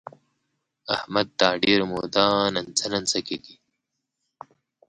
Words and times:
احمد 0.95 1.27
دا 1.39 1.49
ډېره 1.63 1.85
موده 1.91 2.25
ننڅه 2.55 2.85
ننڅه 2.93 3.19
کېږي. 3.27 3.55